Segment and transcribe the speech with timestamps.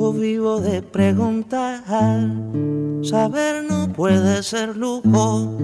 [0.00, 1.84] Yo vivo de preguntar,
[3.04, 5.58] saber no puede ser lujo.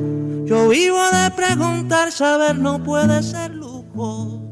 [0.44, 4.42] Yo vivo de preguntar, saber no puede ser lujo.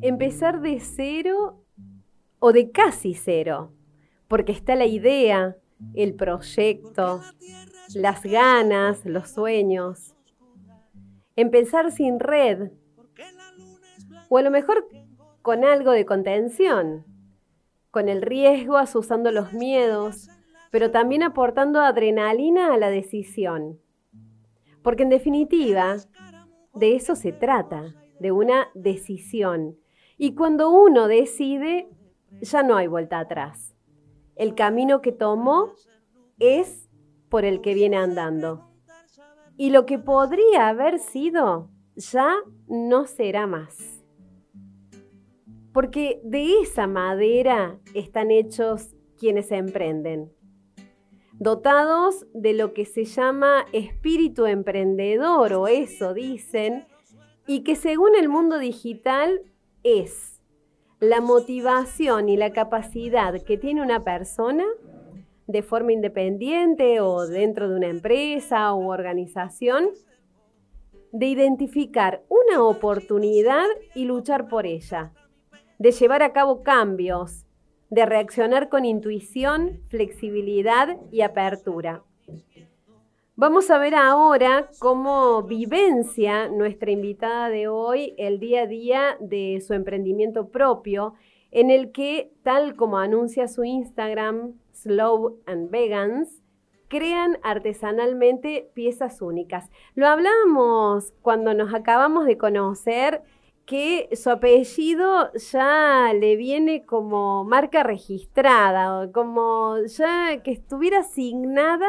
[0.00, 1.62] Empezar de cero
[2.38, 3.70] o de casi cero,
[4.26, 5.58] porque está la idea,
[5.92, 7.20] el proyecto,
[7.94, 10.14] las ganas, los sueños.
[11.36, 12.70] Empezar sin red,
[14.30, 14.88] o a lo mejor
[15.42, 17.04] con algo de contención,
[17.90, 20.28] con el riesgo asusando los miedos,
[20.70, 23.80] pero también aportando adrenalina a la decisión.
[24.82, 25.96] Porque en definitiva,
[26.74, 29.78] de eso se trata, de una decisión.
[30.16, 31.88] Y cuando uno decide,
[32.40, 33.74] ya no hay vuelta atrás.
[34.36, 35.72] El camino que tomó
[36.38, 36.88] es
[37.28, 38.70] por el que viene andando.
[39.56, 42.36] Y lo que podría haber sido ya
[42.68, 43.97] no será más
[45.72, 50.32] porque de esa madera están hechos quienes emprenden.
[51.32, 56.86] Dotados de lo que se llama espíritu emprendedor, o eso dicen,
[57.46, 59.42] y que según el mundo digital
[59.82, 60.40] es
[61.00, 64.64] la motivación y la capacidad que tiene una persona
[65.46, 69.90] de forma independiente o dentro de una empresa u organización,
[71.12, 75.14] de identificar una oportunidad y luchar por ella,
[75.78, 77.46] de llevar a cabo cambios,
[77.90, 82.02] de reaccionar con intuición, flexibilidad y apertura.
[83.36, 89.62] Vamos a ver ahora cómo vivencia nuestra invitada de hoy el día a día de
[89.64, 91.14] su emprendimiento propio,
[91.52, 96.42] en el que, tal como anuncia su Instagram, Slow and Vegans,
[96.88, 99.70] crean artesanalmente piezas únicas.
[99.94, 103.22] Lo hablamos cuando nos acabamos de conocer
[103.68, 111.86] que su apellido ya le viene como marca registrada, como ya que estuviera asignada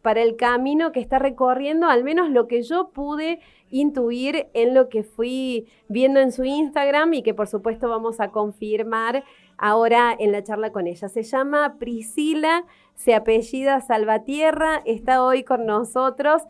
[0.00, 4.88] para el camino que está recorriendo, al menos lo que yo pude intuir en lo
[4.88, 9.22] que fui viendo en su Instagram y que por supuesto vamos a confirmar
[9.58, 11.10] ahora en la charla con ella.
[11.10, 12.64] Se llama Priscila,
[12.94, 16.40] se apellida Salvatierra, está hoy con nosotros.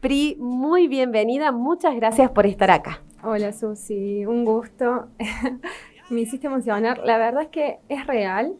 [0.00, 3.04] Pri, muy bienvenida, muchas gracias por estar acá.
[3.22, 5.08] Hola Susi, un gusto.
[6.08, 7.02] Me hiciste emocionar.
[7.04, 8.54] La verdad es que es real.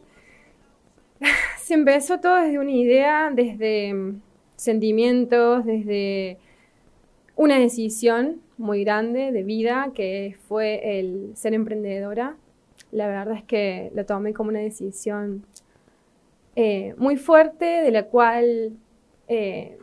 [1.57, 4.21] Se empezó todo desde una idea, desde mm,
[4.55, 6.37] sentimientos, desde
[7.35, 12.35] una decisión muy grande de vida que fue el ser emprendedora.
[12.91, 15.43] La verdad es que lo tomé como una decisión
[16.55, 18.73] eh, muy fuerte de la cual
[19.27, 19.79] eh,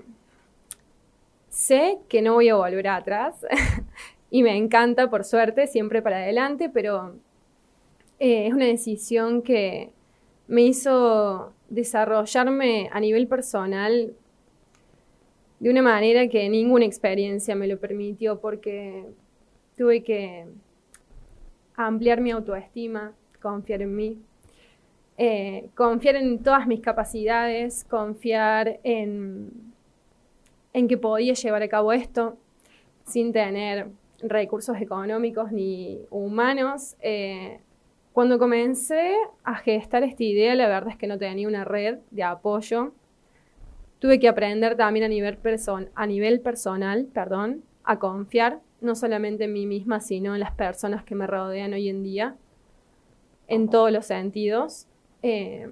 [1.49, 3.45] sé que no voy a volver atrás.
[4.31, 7.15] y me encanta, por suerte, siempre para adelante, pero
[8.19, 9.91] eh, es una decisión que
[10.47, 14.13] me hizo desarrollarme a nivel personal
[15.61, 19.05] de una manera que ninguna experiencia me lo permitió porque
[19.77, 20.47] tuve que
[21.75, 24.19] ampliar mi autoestima, confiar en mí,
[25.17, 29.51] eh, confiar en todas mis capacidades, confiar en,
[30.73, 32.37] en que podía llevar a cabo esto
[33.05, 33.89] sin tener
[34.21, 36.97] recursos económicos ni humanos.
[37.01, 37.61] Eh,
[38.13, 39.15] cuando comencé
[39.45, 42.93] a gestar esta idea, la verdad es que no tenía una red de apoyo.
[44.01, 45.39] Tuve que aprender también a nivel,
[45.95, 51.05] a nivel personal perdón, a confiar no solamente en mí misma, sino en las personas
[51.05, 52.37] que me rodean hoy en día,
[53.49, 54.87] en todos los sentidos,
[55.23, 55.71] eh,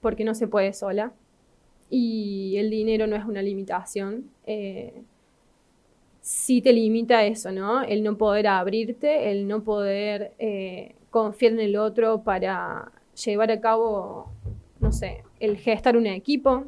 [0.00, 1.12] porque no se puede sola.
[1.90, 4.30] Y el dinero no es una limitación.
[4.46, 5.02] Eh,
[6.22, 7.82] sí te limita eso, ¿no?
[7.82, 12.92] El no poder abrirte, el no poder eh, confiar en el otro para
[13.24, 14.30] llevar a cabo,
[14.80, 16.64] no sé, el gestar un equipo,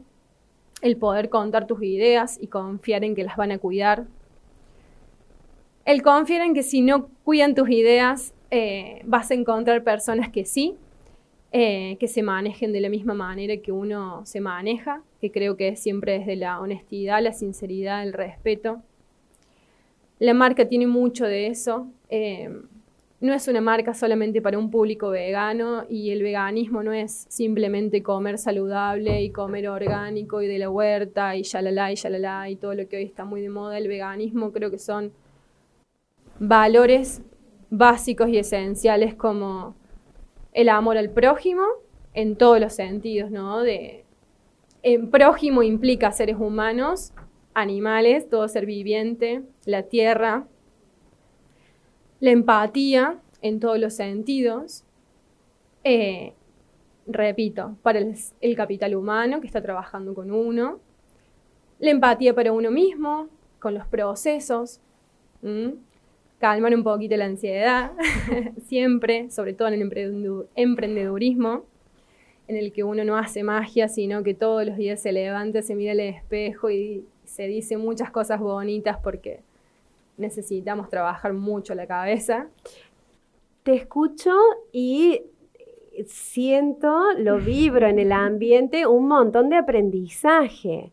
[0.83, 4.06] el poder contar tus ideas y confiar en que las van a cuidar.
[5.85, 10.45] El confiar en que si no cuidan tus ideas, eh, vas a encontrar personas que
[10.45, 10.75] sí,
[11.53, 15.69] eh, que se manejen de la misma manera que uno se maneja, que creo que
[15.69, 18.83] es siempre desde la honestidad, la sinceridad, el respeto
[20.19, 21.88] la marca tiene mucho de eso.
[22.08, 22.49] Eh,
[23.20, 28.02] no es una marca solamente para un público vegano y el veganismo no es simplemente
[28.02, 32.75] comer saludable y comer orgánico y de la huerta y yalala y yalala y todo
[32.75, 33.78] lo que hoy está muy de moda.
[33.78, 35.12] El veganismo creo que son
[36.38, 37.22] valores
[37.70, 39.75] básicos y esenciales como
[40.52, 41.64] el amor al prójimo
[42.12, 43.62] en todos los sentidos, ¿no?
[43.62, 44.05] De,
[44.82, 47.14] en prójimo implica seres humanos,
[47.55, 50.47] animales, todo ser viviente, la tierra,
[52.21, 54.85] la empatía en todos los sentidos.
[55.85, 56.33] Eh,
[57.06, 60.81] repito, para el, capital humano que está trabajando con uno.
[61.79, 63.29] La empatía para uno mismo,
[63.61, 64.81] con los procesos.
[66.39, 67.93] Calmar un poquito la ansiedad,
[68.67, 71.65] siempre, sobre todo en el emprendedurismo,
[72.49, 75.75] en el que uno no hace magia, sino que todos los días se levanta, se
[75.75, 79.40] mira al espejo y se dice muchas cosas bonitas porque
[80.16, 82.46] necesitamos trabajar mucho la cabeza.
[83.64, 84.31] Te escucho
[84.70, 85.20] y
[86.06, 90.92] siento, lo vibro en el ambiente, un montón de aprendizaje.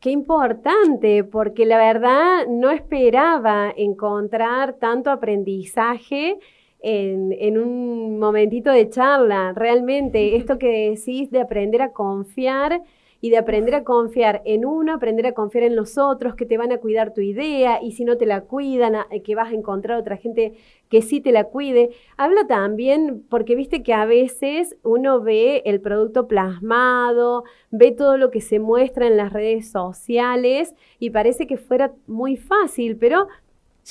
[0.00, 6.38] Qué importante, porque la verdad no esperaba encontrar tanto aprendizaje
[6.80, 9.54] en, en, un momentito de charla.
[9.54, 12.82] Realmente, esto que decís de aprender a confiar
[13.20, 16.56] y de aprender a confiar en uno, aprender a confiar en los otros, que te
[16.56, 19.98] van a cuidar tu idea y si no te la cuidan, que vas a encontrar
[19.98, 20.54] otra gente
[20.88, 21.90] que sí te la cuide.
[22.16, 28.30] Habla también, porque viste que a veces uno ve el producto plasmado, ve todo lo
[28.30, 33.28] que se muestra en las redes sociales y parece que fuera muy fácil, pero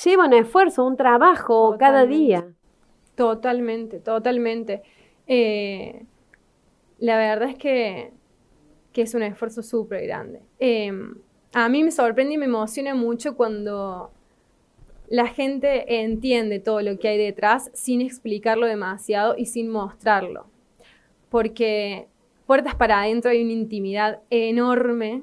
[0.04, 2.48] lleva un esfuerzo, un trabajo cada día.
[3.14, 4.82] Totalmente, totalmente.
[5.26, 6.04] Eh,
[6.98, 8.12] la verdad es que
[8.92, 10.40] que es un esfuerzo súper grande.
[10.58, 11.14] Em,
[11.52, 14.10] a mí me sorprende y me emociona mucho cuando
[15.08, 20.46] la gente entiende todo lo que hay detrás sin explicarlo demasiado y sin mostrarlo.
[21.28, 22.06] Porque
[22.46, 25.22] puertas para adentro hay una intimidad enorme,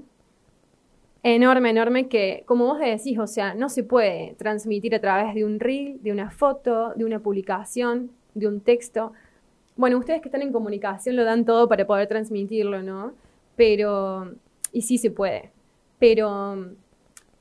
[1.24, 5.46] enorme, enorme que, como vos decís, o sea, no se puede transmitir a través de
[5.46, 9.14] un reel, de una foto, de una publicación, de un texto.
[9.78, 13.14] Bueno, ustedes que están en comunicación lo dan todo para poder transmitirlo, ¿no?
[13.58, 14.36] Pero,
[14.72, 15.52] y sí se puede,
[16.00, 16.72] pero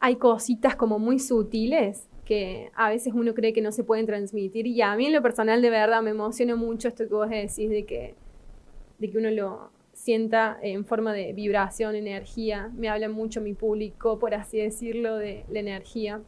[0.01, 4.67] hay cositas como muy sutiles que a veces uno cree que no se pueden transmitir
[4.67, 7.71] y a mí en lo personal de verdad me emociona mucho esto que vos decís
[7.71, 8.17] de que,
[8.99, 12.71] de que uno lo sienta en forma de vibración, energía.
[12.77, 16.21] Me habla mucho mi público, por así decirlo, de la energía.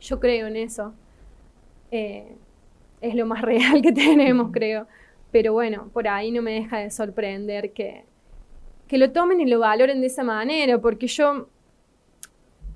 [0.00, 0.92] Yo creo en eso.
[1.90, 2.36] Eh,
[3.00, 4.86] es lo más real que tenemos, creo.
[5.30, 8.04] Pero bueno, por ahí no me deja de sorprender que,
[8.92, 11.48] que lo tomen y lo valoren de esa manera, porque yo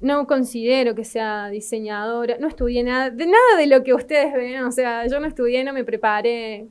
[0.00, 4.64] no considero que sea diseñadora, no estudié nada, de nada de lo que ustedes ven,
[4.64, 6.68] o sea, yo no estudié, no me preparé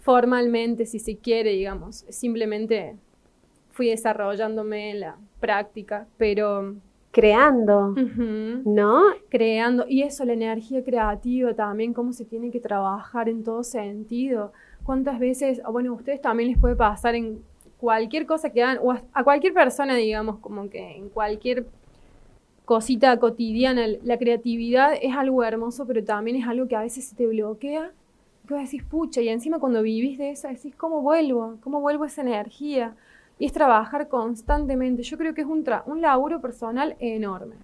[0.00, 2.96] formalmente, si se quiere, digamos, simplemente
[3.70, 6.74] fui desarrollándome en la práctica, pero...
[7.12, 7.94] Creando,
[8.66, 9.04] ¿no?
[9.30, 14.52] Creando, y eso, la energía creativa también, cómo se tiene que trabajar en todo sentido.
[14.84, 17.40] ¿Cuántas veces, bueno, a ustedes también les puede pasar en
[17.78, 21.66] cualquier cosa que hagan, o a cualquier persona, digamos, como que en cualquier
[22.64, 27.16] cosita cotidiana, la creatividad es algo hermoso, pero también es algo que a veces se
[27.16, 27.92] te bloquea.
[28.46, 31.58] Que vos decís, pucha, y encima cuando vivís de eso, decís, ¿cómo vuelvo?
[31.62, 32.94] ¿Cómo vuelvo esa energía?
[33.38, 35.02] Y es trabajar constantemente.
[35.02, 37.56] Yo creo que es un, un laburo personal enorme.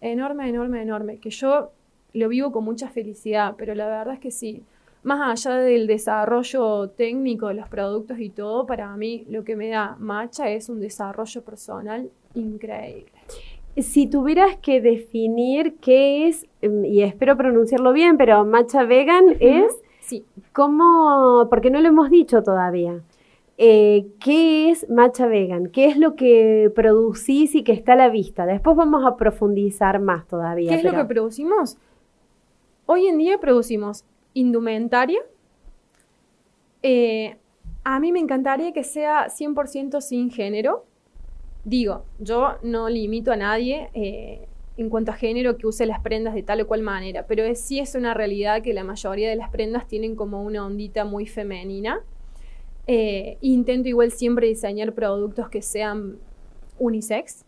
[0.00, 1.18] Enorme, enorme, enorme.
[1.18, 1.70] Que yo
[2.12, 4.64] lo vivo con mucha felicidad, pero la verdad es que sí
[5.02, 9.68] más allá del desarrollo técnico de los productos y todo, para mí lo que me
[9.68, 13.12] da Macha es un desarrollo personal increíble.
[13.76, 19.72] Si tuvieras que definir qué es, em, y espero pronunciarlo bien, pero Macha Vegan es,
[20.00, 20.24] sí.
[20.52, 21.46] ¿cómo?
[21.48, 23.00] Porque no lo hemos dicho todavía.
[23.58, 25.68] Eh, ¿Qué es Macha Vegan?
[25.68, 28.46] ¿Qué es lo que producís y que está a la vista?
[28.46, 30.70] Después vamos a profundizar más todavía.
[30.70, 31.78] ¿Qué es lo que producimos?
[32.86, 34.04] Hoy en día producimos
[34.34, 35.20] indumentaria.
[36.82, 37.36] Eh,
[37.84, 40.86] a mí me encantaría que sea 100% sin género.
[41.64, 44.46] Digo, yo no limito a nadie eh,
[44.76, 47.78] en cuanto a género que use las prendas de tal o cual manera, pero sí
[47.78, 52.00] es una realidad que la mayoría de las prendas tienen como una ondita muy femenina.
[52.88, 56.18] Eh, intento igual siempre diseñar productos que sean
[56.78, 57.44] unisex.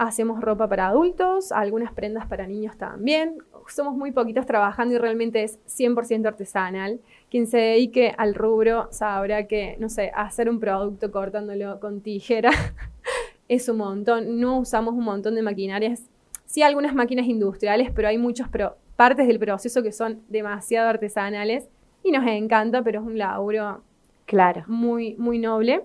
[0.00, 3.36] Hacemos ropa para adultos, algunas prendas para niños también,
[3.68, 7.00] somos muy poquitos trabajando y realmente es 100% artesanal.
[7.30, 12.50] Quien se dedique al rubro sabrá que, no sé, hacer un producto cortándolo con tijera
[13.48, 14.40] es un montón.
[14.40, 16.08] No usamos un montón de maquinarias.
[16.46, 18.48] Sí, algunas máquinas industriales, pero hay muchos
[18.96, 21.68] partes del proceso que son demasiado artesanales
[22.02, 23.82] y nos encanta, pero es un laburo
[24.24, 24.64] claro.
[24.66, 25.82] muy, muy noble.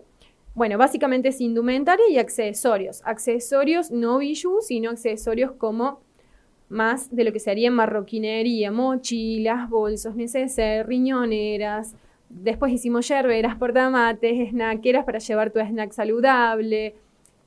[0.56, 3.02] Bueno, básicamente es indumentaria y accesorios.
[3.04, 6.00] Accesorios no bijou, sino accesorios como
[6.70, 11.94] más de lo que sería marroquinería, mochilas, bolsos, neceser, riñoneras.
[12.30, 16.96] Después hicimos yerberas, portamates, snackeras para llevar tu snack saludable,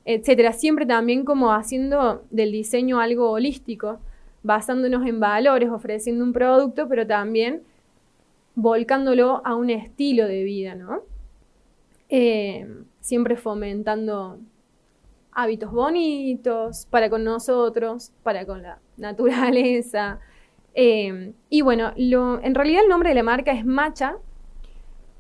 [0.05, 0.53] etcétera.
[0.53, 4.01] Siempre también como haciendo del diseño algo holístico,
[4.43, 7.63] basándonos en valores, ofreciendo un producto, pero también
[8.55, 11.01] volcándolo a un estilo de vida, ¿no?
[12.11, 12.67] Eh,
[13.09, 14.39] siempre fomentando
[15.33, 20.21] hábitos bonitos para con nosotros, para con la naturaleza.
[20.75, 24.17] Eh, y bueno, lo, en realidad el nombre de la marca es Macha,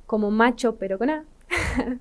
[0.06, 1.24] como macho pero con A.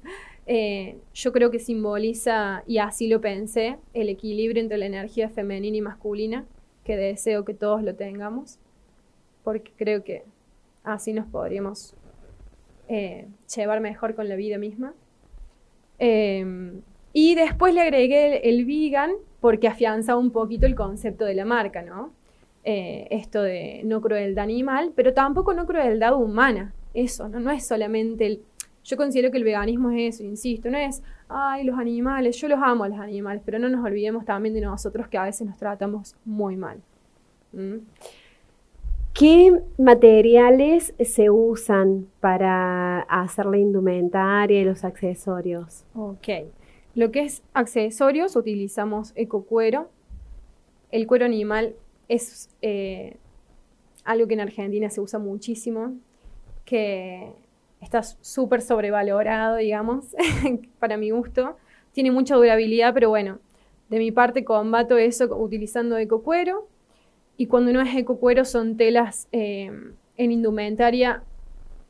[0.50, 5.76] Eh, yo creo que simboliza, y así lo pensé, el equilibrio entre la energía femenina
[5.76, 6.46] y masculina,
[6.86, 8.58] que deseo que todos lo tengamos,
[9.44, 10.24] porque creo que
[10.86, 11.96] así nos podríamos
[12.88, 14.94] eh, llevar mejor con la vida misma.
[16.00, 16.82] Em,
[17.14, 21.82] y después le agregué el, vegan porque afianza un poquito el concepto de la marca,
[21.82, 22.12] ¿no?
[22.64, 26.74] Eh, esto de no crueldad animal, pero tampoco no crueldad humana.
[26.94, 27.40] Eso, ¿no?
[27.40, 28.42] No es solamente el...
[28.84, 32.60] Yo considero que el veganismo es eso, insisto, no es, ay, los animales, yo los
[32.62, 35.58] amo a los animales, pero no nos olvidemos también de nosotros que a veces nos
[35.58, 36.82] tratamos muy mal.
[37.52, 37.80] ¿Mm?
[39.18, 45.86] ¿Qué materiales se usan para hacer la indumentaria y los accesorios?
[45.96, 46.28] Ok.
[46.94, 49.90] Lo que es accesorios, utilizamos ecocuero.
[50.92, 51.74] El cuero animal
[52.08, 53.18] es eh,
[54.04, 55.96] algo que en Argentina se usa muchísimo,
[56.64, 57.32] que
[57.82, 60.16] está súper sobrevalorado, digamos,
[60.80, 61.58] para mi gusto.
[61.92, 63.40] Tiene mucha durabilidad, pero bueno,
[63.90, 66.68] de mi parte combato eso utilizando ecocuero
[67.38, 69.72] y cuando no es ecocuero son telas eh,
[70.18, 71.24] en indumentaria.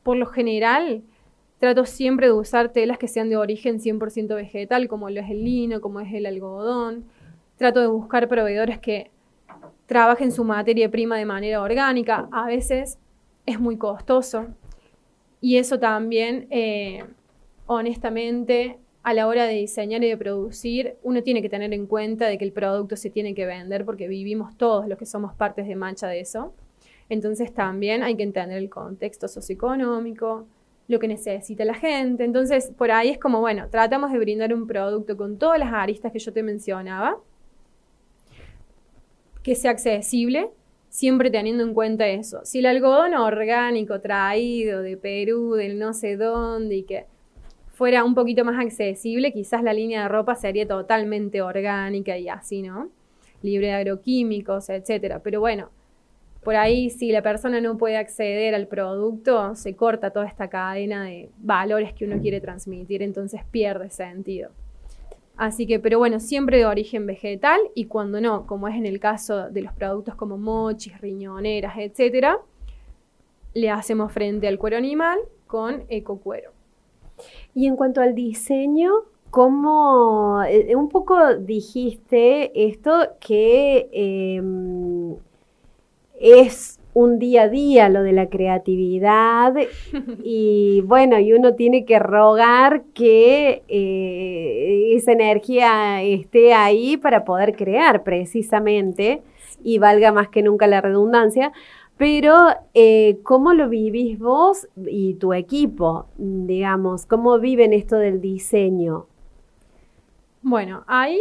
[0.04, 1.04] Por lo general,
[1.58, 5.44] trato siempre de usar telas que sean de origen 100% vegetal, como lo es el
[5.44, 7.06] lino, como es el algodón.
[7.56, 9.10] Trato de buscar proveedores que
[9.86, 12.28] trabajen su materia prima de manera orgánica.
[12.32, 13.00] A veces
[13.46, 14.48] es muy costoso.
[15.40, 17.06] Y eso también, eh,
[17.68, 22.28] honestamente, a la hora de diseñar y de producir, uno tiene que tener en cuenta
[22.28, 25.66] de que el producto se tiene que vender porque vivimos todos los que somos partes
[25.66, 26.54] de mancha de eso.
[27.08, 30.46] Entonces también hay que entender el contexto socioeconómico,
[30.90, 32.26] lo que necesita la gente.
[32.26, 36.12] Entonces, por ahí es como, bueno, tratamos de brindar un producto con todas las aristas
[36.12, 37.18] que yo te mencionaba,
[39.42, 40.50] que sea accesible,
[40.90, 42.42] siempre teniendo en cuenta eso.
[42.44, 47.06] Si el algodón orgánico traído de Perú, del no sé dónde, y que
[47.78, 52.64] fuera un poquito más accesible, quizás la línea de ropa sería totalmente orgánica y así,
[52.64, 52.90] ¿no?
[53.44, 55.20] Libre de agroquímicos, etcétera.
[55.20, 55.70] Pero bueno,
[56.44, 61.04] por ahí si la persona no puede acceder al producto, se corta toda esta cadena
[61.04, 64.50] de valores que uno quiere transmitir, entonces pierde sentido.
[65.36, 69.00] Así que, pero bueno, siempre de origen vegetal y cuando no, como es en el
[69.00, 72.40] caso de los productos como mochis, riñoneras, etcétera,
[73.54, 76.57] le hacemos frente al cuero animal con ecocuero.
[77.56, 78.92] Y en cuanto al diseño,
[79.30, 85.16] ¿cómo eh, un poco dijiste esto que em,
[86.20, 89.54] es un día a día lo de la creatividad
[90.24, 97.56] y bueno, y uno tiene que rogar que eh, esa energía esté ahí para poder
[97.56, 99.22] crear precisamente
[99.64, 101.52] y valga más que nunca la redundancia,
[101.98, 107.06] pero, eh, ¿cómo lo vivís vos y tu equipo, digamos?
[107.08, 109.08] ¿Cómo viven esto del diseño?
[110.44, 111.20] Bueno, ahí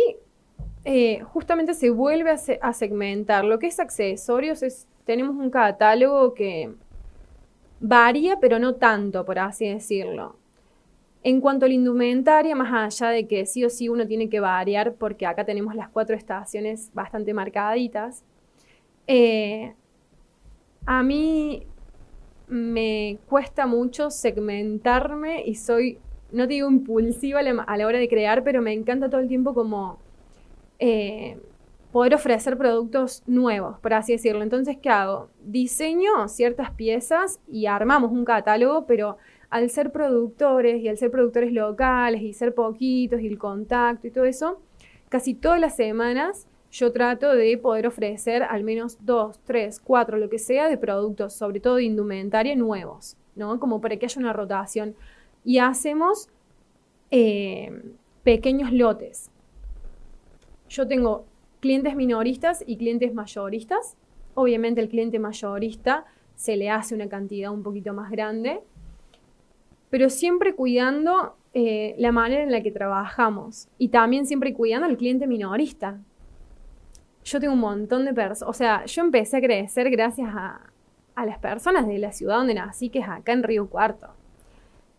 [0.85, 2.31] eh, justamente se vuelve
[2.61, 3.45] a, segmentar.
[3.45, 6.73] Lo que es accesorios es, tenemos un catálogo que
[7.81, 10.37] varía, pero no tanto, por así decirlo.
[11.23, 14.41] En cuanto a la indumentaria, más allá de que sí o sí uno tiene que
[14.41, 18.23] variar, porque acá tenemos las cuatro estaciones bastante marcaditas,
[19.07, 19.75] eh,
[20.87, 21.67] a mí
[22.49, 25.99] me cuesta mucho segmentarme y soy,
[26.31, 29.99] no digo impulsiva a la, hora de crear, pero me encanta todo el tiempo como
[30.79, 31.39] eh,
[31.91, 34.43] poder ofrecer productos nuevos, por así decirlo.
[34.43, 35.29] Entonces, ¿qué hago?
[35.45, 39.17] Diseño ciertas piezas y armamos un catálogo, pero
[39.51, 44.11] al ser productores y al ser productores locales y ser poquitos y el contacto y
[44.11, 44.61] todo eso,
[45.09, 50.29] casi todas las semanas yo trato de poder ofrecer al menos dos, tres, cuatro, lo
[50.29, 53.59] que sea, de productos, sobre todo de indumentaria, nuevos, ¿no?
[53.59, 54.95] Como para que haya una rotación.
[55.43, 56.29] Y hacemos
[57.11, 57.83] eh,
[58.25, 59.31] pequeños lotes.
[60.69, 61.25] Yo tengo
[61.61, 63.97] clientes minoristas y clientes mayoristas.
[64.35, 66.05] obviamente el cliente mayorista
[66.35, 68.61] se le hace una cantidad un poquito más grande,
[69.89, 74.99] pero siempre cuidando eh, la manera en la que trabajamos y también siempre cuidando al
[74.99, 75.99] cliente minorista.
[77.27, 80.61] Yo tengo un montón de personas, o sea, yo empecé a crecer gracias a,
[81.25, 84.07] las personas de la ciudad donde nací, que es acá en Río Cuarto.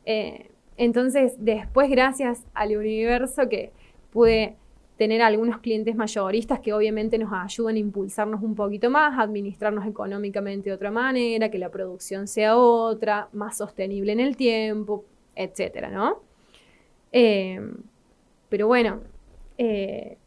[0.03, 3.71] Eh, entonces, después, gracias al universo que
[4.11, 4.57] pude
[4.97, 9.85] tener algunos clientes mayoristas que obviamente nos ayudan a impulsarnos un poquito más, a administrarnos
[9.85, 15.89] económicamente de otra manera, que la producción sea otra, más sostenible en el tiempo, etcétera,
[15.89, 16.19] ¿no?
[17.13, 17.61] Eh,
[18.49, 18.99] pero bueno,
[19.57, 20.17] eh,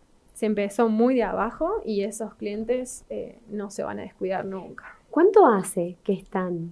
[0.40, 4.96] se empezó muy de abajo y esos clientes eh, no se van a descuidar nunca.
[5.10, 6.70] ¿Cuánto hace que están?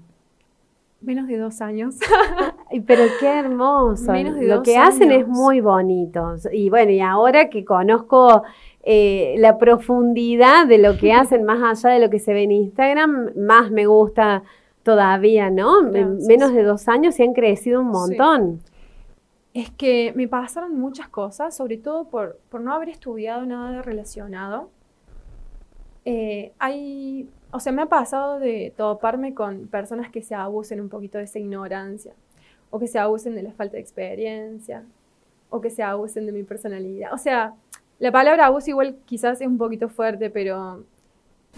[1.03, 1.97] Menos de dos años.
[2.87, 4.15] Pero qué hermoso.
[4.41, 6.37] Lo que hacen es muy bonito.
[6.51, 8.43] Y bueno, y ahora que conozco
[8.85, 12.53] eh, la profundidad de lo que hacen más allá de lo que se ve en
[12.53, 14.45] Instagram, más me gusta
[14.83, 15.83] todavía, ¿no?
[15.83, 18.63] Menos de dos años y han crecido un montón.
[19.59, 24.71] Es que me pasaron muchas cosas, sobre todo por, por no haber estudiado nada relacionado.
[26.05, 30.89] Eh, hay o sea, me ha pasado de toparme con personas que se abusen un
[30.89, 32.13] poquito de esa ignorancia,
[32.71, 34.85] o que se abusen de la falta de experiencia,
[35.49, 37.13] o que se abusen de mi personalidad.
[37.15, 37.55] O sea,
[37.99, 40.85] la palabra abuso igual quizás es un poquito fuerte, pero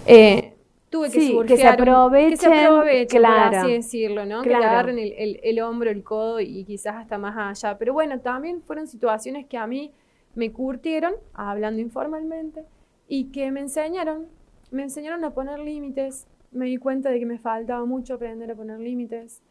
[0.07, 0.55] eh,
[0.91, 4.43] tuve que sí, que se aprovechen, que se aprovechen claro, por así decirlo, ¿no?
[4.43, 7.79] Que le agarren el, el hombro, el codo y quizás hasta más allá.
[7.79, 9.93] Pero bueno, también fueron situaciones que a mí
[10.35, 12.65] me curtieron, hablando informalmente,
[13.09, 14.27] y que me enseñaron
[14.71, 18.55] me enseñaron a poner límites, me di cuenta de que me faltaba mucho aprender a
[18.55, 19.43] poner límites.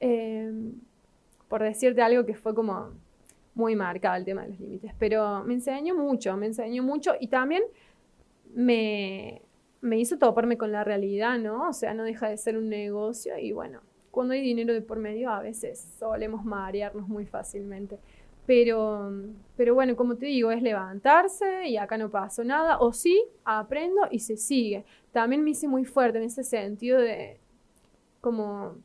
[0.00, 0.72] Em,
[1.48, 2.90] por decirte algo que fue como
[3.54, 7.28] muy marcado el tema de los límites, pero me enseñó mucho, me enseñó mucho y
[7.28, 7.62] también
[8.54, 9.42] me,
[9.82, 11.68] me hizo toparme con la realidad, ¿no?
[11.68, 13.80] O sea, no deja de ser un negocio y bueno,
[14.10, 17.98] cuando hay dinero de por medio a veces solemos marearnos muy fácilmente.
[18.46, 19.12] Pero,
[19.56, 24.02] pero bueno, como te digo, es levantarse y acá no pasó nada, o sí, aprendo
[24.10, 24.84] y se sigue.
[25.12, 27.38] También me hice muy fuerte en ese sentido de
[28.20, 28.76] como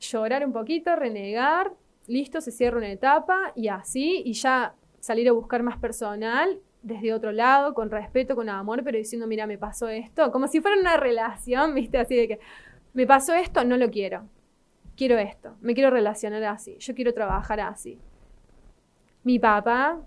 [0.00, 1.72] llorar un poquito, renegar,
[2.06, 7.12] listo, se cierra una etapa y así, y ya salir a buscar más personal desde
[7.12, 10.80] otro lado, con respeto, con amor, pero diciendo, mira, me pasó esto, como si fuera
[10.80, 12.40] una relación, viste, así de que,
[12.92, 14.28] me pasó esto, no lo quiero,
[14.96, 17.98] quiero esto, me quiero relacionar así, yo quiero trabajar así.
[19.22, 20.00] Mi papá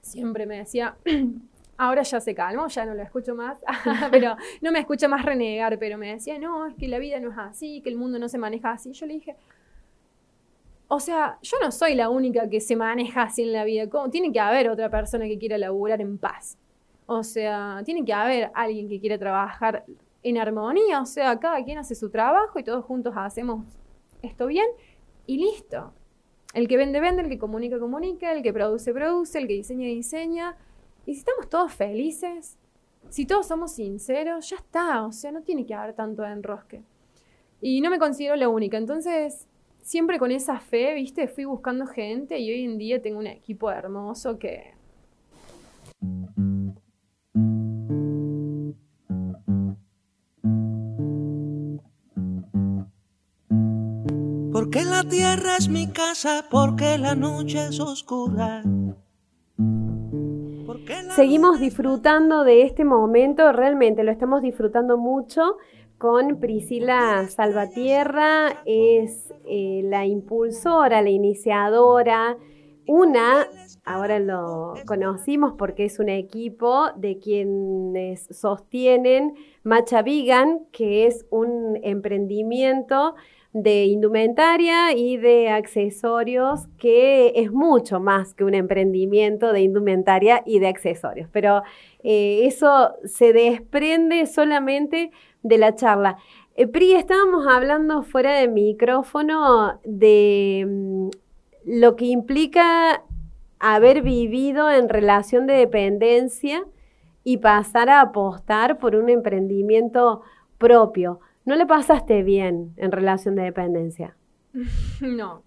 [0.00, 0.96] siempre me decía,
[1.76, 3.58] ahora ya se calmó, ya no lo escucho más,
[4.10, 7.30] pero no me escucha más renegar, pero me decía, no, es que la vida no
[7.30, 8.92] es así, que el mundo no se maneja así.
[8.92, 9.36] Yo le dije,
[10.92, 13.88] o sea, yo no soy la única que se maneja así en la vida.
[13.88, 14.10] ¿Cómo?
[14.10, 16.58] Tiene que haber otra persona que quiera laburar en paz.
[17.06, 19.84] O sea, tiene que haber alguien que quiera trabajar
[20.24, 21.00] en armonía.
[21.00, 23.64] O sea, cada quien hace su trabajo y todos juntos hacemos
[24.20, 24.66] esto bien
[25.28, 25.92] y listo.
[26.54, 29.86] El que vende, vende, el que comunica, comunica, el que produce, produce, el que diseña,
[29.86, 30.56] diseña.
[31.06, 32.58] Y si estamos todos felices,
[33.10, 35.06] si todos somos sinceros, ya está.
[35.06, 36.82] O sea, no tiene que haber tanto enrosque.
[37.60, 38.76] Y no me considero la única.
[38.76, 39.46] Entonces,
[39.90, 43.72] siempre con esa fe, viste, fui buscando gente y hoy en día tengo un equipo
[43.72, 44.74] hermoso que
[54.52, 58.62] Porque la tierra es mi casa, porque la noche es oscura.
[61.16, 65.56] Seguimos disfrutando de este momento, realmente lo estamos disfrutando mucho
[66.00, 72.38] con Priscila Salvatierra, es eh, la impulsora, la iniciadora,
[72.86, 73.46] una,
[73.84, 81.78] ahora lo conocimos porque es un equipo de quienes sostienen Macha Vegan, que es un
[81.82, 83.14] emprendimiento
[83.52, 90.60] de indumentaria y de accesorios que es mucho más que un emprendimiento de indumentaria y
[90.60, 91.28] de accesorios.
[91.30, 91.62] Pero
[92.02, 95.10] eh, eso se desprende solamente
[95.42, 96.18] de la charla.
[96.54, 101.08] Eh, Pri, estábamos hablando fuera de micrófono de mm,
[101.64, 103.02] lo que implica
[103.58, 106.64] haber vivido en relación de dependencia
[107.24, 110.22] y pasar a apostar por un emprendimiento
[110.58, 111.20] propio.
[111.44, 114.16] ¿No le pasaste bien en relación de dependencia?
[115.00, 115.42] No.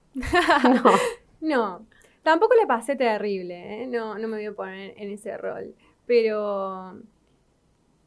[0.63, 0.83] no.
[1.41, 1.85] no.
[2.23, 3.87] Tampoco le pasé terrible, ¿eh?
[3.87, 5.75] no, no me voy a poner en ese rol.
[6.05, 6.99] Pero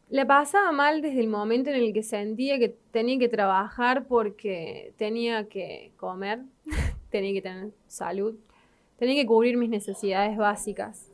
[0.09, 4.93] le pasaba mal desde el momento en el que sentía que tenía que trabajar porque
[4.97, 6.41] tenía que comer,
[7.11, 8.35] tenía que tener salud,
[8.99, 11.07] tenía que cubrir mis necesidades básicas.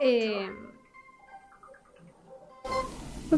[0.00, 0.48] Eh,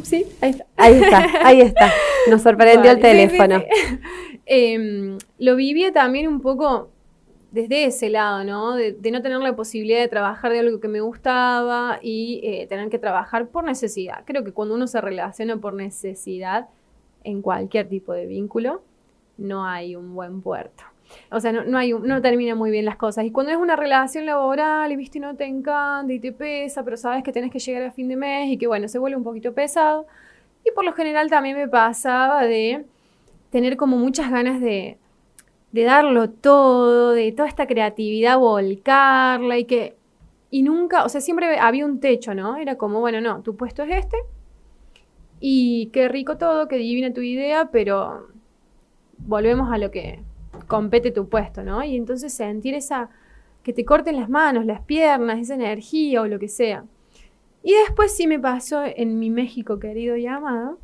[0.02, 0.66] Sí, ahí está.
[0.76, 1.92] Ahí está, ahí está.
[2.28, 3.60] Nos sorprendió el Vale, sí, sí, teléfono.
[3.60, 3.98] sí.
[4.50, 6.90] Em, lo vivía también un poco
[7.50, 8.74] desde ese lado, ¿no?
[8.76, 12.90] De, no tener la posibilidad de trabajar de algo que me gustaba y eh, tener
[12.90, 14.22] que trabajar por necesidad.
[14.26, 16.68] Creo que cuando uno se relaciona por necesidad
[17.24, 18.82] en cualquier tipo de vínculo,
[19.38, 20.84] no hay un buen puerto.
[21.30, 23.24] O sea, no, no, hay un- no termina muy bien las cosas.
[23.24, 26.96] Y cuando es una relación laboral y viste, no te encanta y te pesa, pero
[26.98, 29.24] sabes que tenés que llegar a fin de mes y que bueno, se vuelve un
[29.24, 30.06] poquito pesado.
[30.64, 32.84] Y por lo general también me pasaba de
[33.50, 34.98] tener como muchas ganas de,
[35.72, 39.96] de darlo todo, de toda esta creatividad volcarla y que...
[40.50, 42.56] Y nunca, o sea, siempre había un techo, ¿no?
[42.56, 44.16] Era como, bueno, no, tu puesto es este
[45.40, 48.28] y qué rico todo, qué divina tu idea, pero
[49.18, 50.20] volvemos a lo que
[50.66, 51.84] compete tu puesto, ¿no?
[51.84, 53.10] Y entonces sentir esa,
[53.62, 56.84] que te corten las manos, las piernas, esa energía o lo que sea.
[57.62, 60.78] Y después sí me pasó en mi México querido y amado,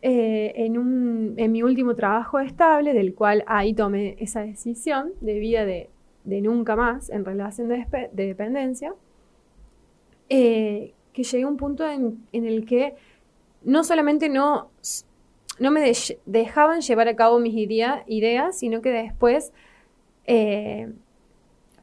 [0.00, 5.90] eh, en, mi último trabajo estable, del cual ahí tomé esa decisión de vida de,
[6.24, 8.94] nunca más en relación de, dependencia,
[10.28, 12.94] eh, que llegué a un punto en, el que
[13.64, 14.70] no solamente no,
[15.58, 19.52] me de- dejaban llevar a cabo mis idea- ideas, sino que después
[20.26, 20.92] eh,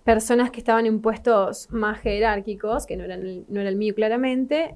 [0.05, 4.75] personas que estaban en puestos más jerárquicos, que no, eran no era el mío claramente,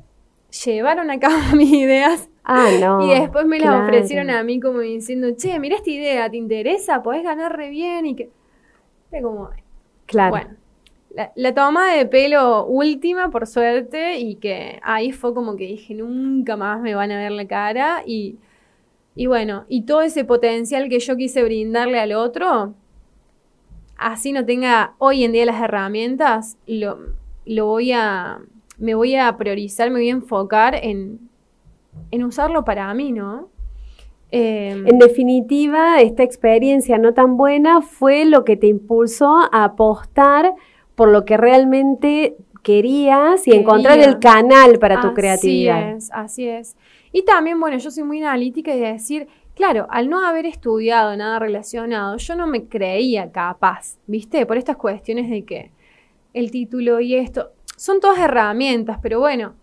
[0.65, 3.01] llevaron a cabo mis ideas Ah, no.
[3.01, 3.83] y después me las claro.
[3.83, 7.03] ofrecieron a mí como diciendo, che, mira esta idea, ¿te interesa?
[7.03, 8.31] Podés ganar re bien y que...
[9.11, 9.49] Era como,
[10.05, 10.31] Claro.
[10.31, 10.57] bueno,
[11.11, 15.93] la, la toma de pelo última, por suerte, y que ahí fue como que dije,
[15.95, 18.03] nunca más me van a ver la cara.
[18.05, 18.37] Y,
[19.15, 22.75] y bueno, y todo ese potencial que yo quise brindarle al otro,
[23.97, 26.99] así no tenga hoy en día las herramientas, lo,
[27.45, 28.39] lo voy a,
[28.77, 31.28] me voy a priorizar, me voy a enfocar en,
[32.11, 33.49] en usarlo para mí, ¿no?
[34.31, 40.53] Em, En definitiva, esta experiencia no tan buena fue lo que te impulsó a apostar
[40.95, 43.61] por lo que realmente querías y Quería.
[43.61, 45.91] encontrar el canal para tu Así creatividad.
[45.95, 46.75] es, así es.
[47.11, 51.15] Y también, bueno, yo soy muy analítica y de decir, claro, al no haber estudiado
[51.17, 54.45] nada relacionado, yo no me creía capaz, ¿viste?
[54.45, 55.71] Por estas cuestiones de que
[56.33, 59.53] el título y esto son todas herramientas, pero bueno,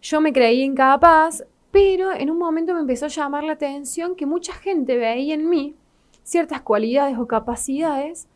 [0.00, 4.26] yo me creí incapaz, pero en un momento me empezó a llamar la atención que
[4.26, 5.74] mucha gente veía en mí
[6.22, 8.28] ciertas cualidades o capacidades.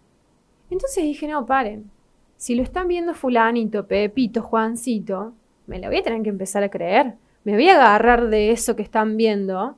[0.70, 1.90] Entonces dije, no, paren.
[2.38, 5.34] Si lo están viendo fulanito, Pepito, Juancito,
[5.66, 7.14] me lo voy a tener que empezar a creer.
[7.44, 9.76] Me voy a agarrar de eso que están viendo.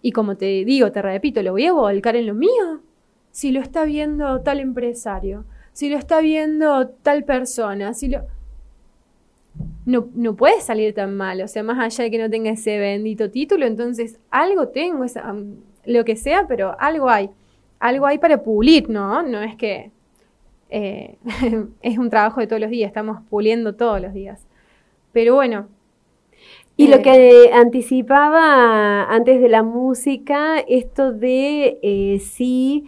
[0.00, 2.80] Y como te digo, te repito, lo voy a volcar en lo mío.
[3.30, 8.22] Si lo está viendo tal empresario, si lo está viendo tal persona, si lo...
[9.88, 12.76] No, no puede salir tan mal, o sea, más allá de que no tenga ese
[12.78, 15.34] bendito título, entonces algo tengo, esa,
[15.86, 17.30] lo que sea, pero algo hay,
[17.80, 19.22] algo hay para pulir, ¿no?
[19.22, 19.90] No es que
[20.68, 21.16] eh,
[21.80, 24.46] es un trabajo de todos los días, estamos puliendo todos los días.
[25.12, 25.68] Pero bueno.
[26.76, 32.84] Y eh, lo que anticipaba antes de la música, esto de eh, si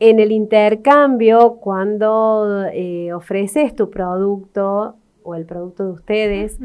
[0.00, 6.58] en el intercambio, cuando eh, ofreces tu producto o el producto de ustedes.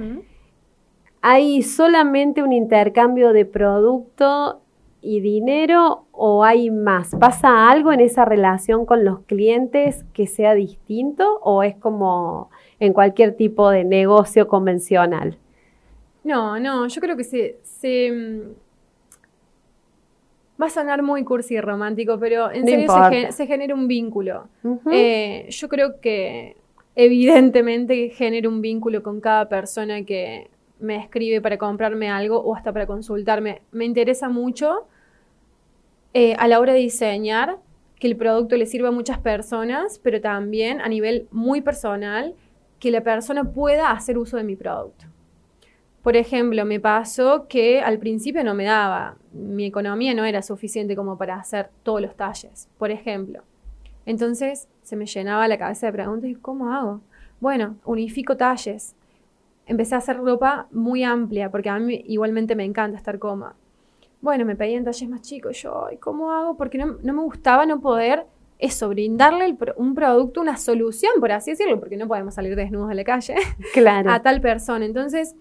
[1.21, 4.61] ¿hay solamente un intercambio de producto
[5.01, 7.15] y dinero o hay más?
[7.19, 12.93] ¿Pasa algo en esa relación con los clientes que sea distinto o es como en
[12.93, 15.37] cualquier tipo de negocio convencional?
[16.23, 18.41] No, no, yo creo que se, se, mm,
[20.61, 23.09] va a sonar muy cursi y romántico, pero en No serio se, importa.
[23.09, 24.47] gen- se genera un vínculo.
[24.91, 26.57] Eh, yo creo que
[26.97, 32.73] evidentemente genera un vínculo con cada persona que me escribe para comprarme algo o hasta
[32.73, 33.61] para consultarme.
[33.71, 34.87] Me interesa mucho
[36.15, 37.59] eh, a la hora de diseñar
[37.99, 42.33] que el producto le sirva a muchas personas, pero también a nivel muy personal,
[42.79, 45.05] que la persona pueda hacer uso de mi producto.
[46.01, 50.95] Por ejemplo, me pasó que al principio no me daba, mi economía no era suficiente
[50.95, 53.43] como para hacer todos los talles, por ejemplo.
[54.07, 57.01] Entonces se me llenaba la cabeza de preguntas, ¿y cómo hago?
[57.41, 58.95] Bueno, unifico talles.
[59.65, 63.53] Empecé a hacer ropa muy amplia, porque a mí igualmente me encanta estar cómoda.
[64.21, 66.55] Bueno, me pedían talles más chicos, yo, ¿y cómo hago?
[66.55, 68.25] Porque no, no me gustaba no poder
[68.59, 72.89] eso, brindarle el un producto, una solución, por así decirlo, porque no podemos salir desnudos
[72.89, 73.35] a la calle
[73.73, 74.09] Claro.
[74.09, 74.85] a tal persona.
[74.85, 75.35] Entonces,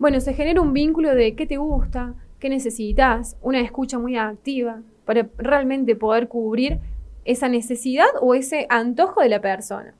[0.00, 4.82] bueno, se genera un vínculo de qué te gusta, qué necesitas, una escucha muy activa
[5.04, 6.80] para realmente poder cubrir
[7.24, 9.94] esa necesidad o ese antojo de la persona.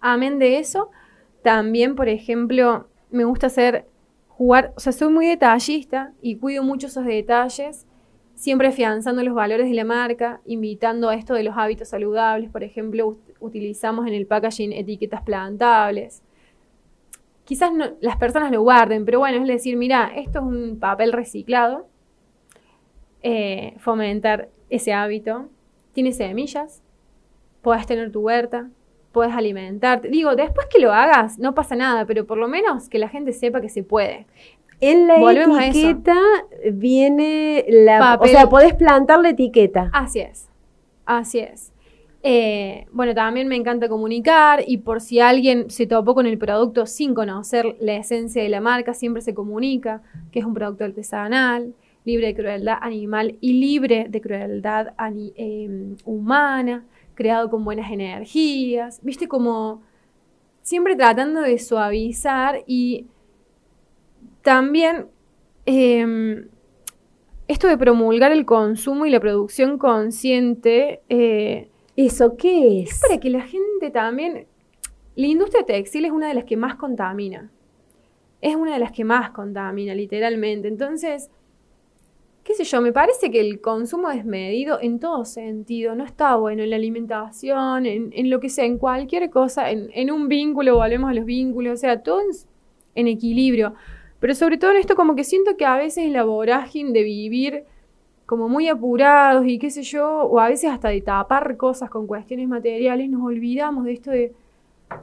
[0.00, 0.90] Amén de eso,
[1.42, 3.86] también, por ejemplo, me gusta hacer
[4.28, 7.86] jugar, o sea, soy muy detallista y cuido mucho esos detalles,
[8.34, 12.62] siempre afianzando los valores de la marca, invitando a esto de los hábitos saludables, por
[12.62, 16.22] ejemplo, utilizamos en el packaging etiquetas plantables.
[17.44, 21.86] Quizás las personas lo guarden, pero bueno, es decir, mira, esto es un papel reciclado,
[23.22, 25.48] eh, fomentar ese hábito,
[25.96, 26.82] tiene semillas,
[27.62, 28.68] puedes tener tu huerta,
[29.12, 30.08] puedes alimentarte.
[30.08, 33.32] Digo, después que lo hagas, no pasa nada, pero por lo menos que la gente
[33.32, 34.26] sepa que se puede.
[34.78, 35.16] En la
[35.66, 36.18] etiqueta
[36.70, 38.18] viene la...
[38.20, 39.88] O sea, podés plantar la etiqueta.
[39.94, 40.50] Así es,
[41.06, 41.72] así es.
[42.22, 46.84] Eh, bueno, también me encanta comunicar y por si alguien se topó con el producto
[46.84, 51.72] sin conocer la esencia de la marca, siempre se comunica que es un producto artesanal,
[52.06, 54.94] libre de crueldad animal y libre de crueldad
[55.36, 59.82] em, humana creado con buenas energías, viste como
[60.62, 63.06] siempre tratando de suavizar y
[64.42, 65.06] también
[65.64, 66.48] em,
[67.48, 71.00] esto de promulgar el consumo y la producción consciente.
[71.08, 72.90] Eh, ¿Eso qué es?
[72.90, 74.46] Es para que la gente también...
[75.14, 77.50] La industria textil es una de las que más contamina.
[78.42, 80.68] Es una de las que más contamina, literalmente.
[80.68, 81.30] Entonces,
[82.46, 86.62] qué sé yo, me parece que el consumo desmedido en todo sentido no está bueno
[86.62, 91.14] en la alimentación, en, lo que sea, en cualquier cosa, en, un vínculo, volvemos a
[91.14, 92.20] los vínculos, o sea, todo
[92.94, 93.74] en, equilibrio.
[94.20, 97.64] Pero sobre todo en esto como que siento que a veces la vorágine de vivir
[98.24, 102.06] como muy apurados y qué sé yo, o a veces hasta de tapar cosas con
[102.06, 104.32] cuestiones materiales, nos olvidamos de esto de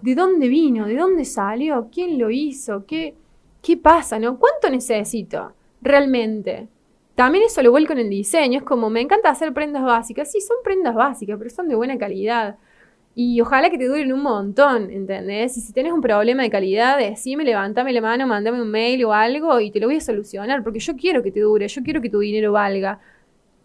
[0.01, 3.15] de dónde vino, de dónde salió, quién lo hizo, qué,
[3.61, 4.39] qué pasa, ¿no?
[4.39, 6.67] ¿Cuánto necesito realmente?
[7.15, 8.59] También eso lo vuelco en el diseño.
[8.59, 10.31] Es como, me encanta hacer prendas básicas.
[10.31, 12.57] Sí, son prendas básicas, pero son de buena calidad.
[13.15, 15.55] Y ojalá que te duren un montón, ¿entendés?
[15.57, 19.13] Y si tienes un problema de calidad, decime, levantame la mano, mándame un mail o
[19.13, 22.01] algo y te lo voy a solucionar, porque yo quiero que te dure, yo quiero
[22.01, 22.99] que tu dinero valga.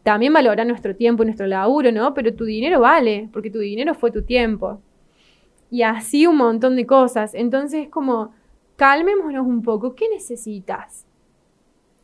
[0.02, 2.12] También valora nuestro tiempo y nuestro laburo, ¿no?
[2.12, 4.80] Pero tu dinero vale, porque tu dinero fue tu tiempo.
[5.70, 7.34] Y así un montón de cosas.
[7.34, 8.34] Entonces, como,
[8.76, 9.94] calmémonos un poco.
[9.94, 11.06] ¿Qué necesitas?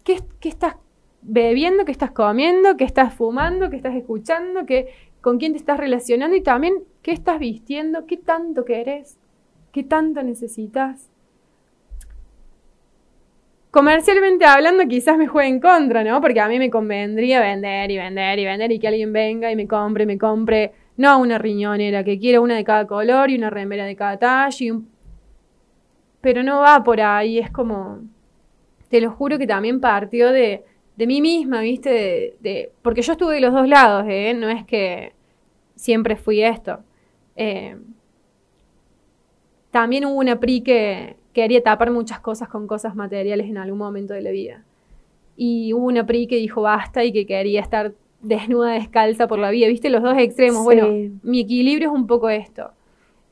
[0.03, 0.77] ¿Qué, qué estás
[1.25, 4.89] bebiendo, que estás comiendo, que estás fumando, que estás escuchando, que,
[5.21, 9.19] con quién te estás relacionando y también qué estás vistiendo, qué tanto querés,
[9.73, 11.11] qué tanto necesitas.
[13.71, 16.21] Comercialmente hablando, quizás me juegue en contra, ¿no?
[16.21, 19.57] Porque a mí me convendría vender y vender y vender y que alguien venga y
[19.57, 23.51] me compre, me compre, no una riñonera, que quiera una de cada color y una
[23.51, 24.75] remera de cada talla.
[26.21, 28.01] Pero no va por ahí, es como,
[28.89, 30.65] te lo juro que también partió de,
[30.97, 32.37] de mí misma, ¿viste?
[32.41, 34.35] De, porque yo estuve de los dos lados, ¿eh?
[34.35, 35.13] No es que
[35.75, 36.81] siempre fui esto.
[37.37, 37.77] Eh,
[39.71, 44.15] también hubo una PRI que quería tapar muchas cosas con cosas materiales en algún momento
[44.15, 44.63] de la vida.
[45.37, 49.51] Y hubo una PRI que dijo basta y que quería estar desnuda, descalza por la
[49.51, 49.67] vida.
[49.67, 49.91] ¿Viste?
[49.91, 50.63] Los dos extremos.
[50.63, 50.89] Bueno,
[51.25, 52.71] mi equilibrio es un poco esto.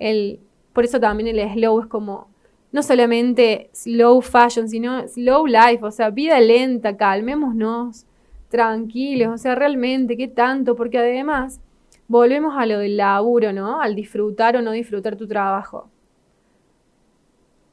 [0.01, 0.41] El,
[0.73, 2.27] por eso también el slow es como
[2.73, 8.07] no solamente slow fashion, sino slow life, o sea, vida lenta, calmémonos,
[8.49, 10.75] tranquilos, o sea, realmente, ¿qué tanto?
[10.75, 11.61] Porque además,
[12.09, 13.81] volvemos a lo del laburo, ¿no?
[13.81, 15.89] Al disfrutar o no disfrutar tu trabajo.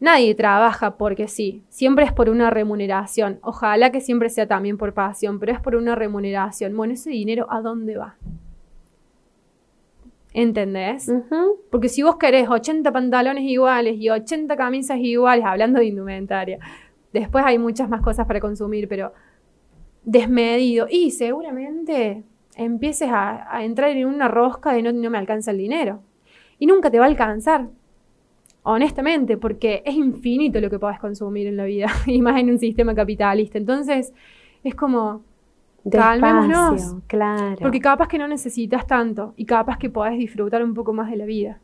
[0.02, 3.40] Nadie trabaja porque sí, siempre es por una remuneración.
[3.42, 6.76] Ojalá que siempre sea también por pasión, pero es por una remuneración.
[6.76, 8.16] Bueno, ese dinero, ¿a dónde va?
[10.34, 11.12] ¿Entendés?
[11.72, 16.60] Porque si vos querés 80 pantalones iguales y 80 camisas iguales, hablando de indumentaria,
[17.12, 19.12] después hay muchas más cosas para consumir, pero
[20.04, 20.88] desmedido.
[20.89, 22.24] Y seguramente
[22.56, 26.02] empieces a, entrar en una rosca de no, no me alcanza el dinero.
[26.60, 27.70] Y nunca te va a alcanzar.
[28.63, 32.60] Honestamente, porque es infinito lo que podés consumir en la vida, y más en un
[32.60, 33.58] sistema capitalista.
[33.58, 34.13] Entonces,
[34.63, 35.24] es como,
[35.89, 36.96] Calmémonos.
[37.08, 37.58] Claro.
[37.62, 41.18] Porque capaz que no necesitas tanto y capaz que podés disfrutar un poco más de
[41.18, 41.60] la vida.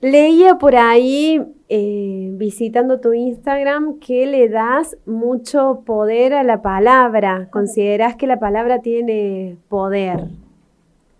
[0.00, 7.48] Leía por ahí, eh, visitando tu Instagram, que le das mucho poder a la palabra.
[7.50, 10.28] ¿Consideras que la palabra tiene poder?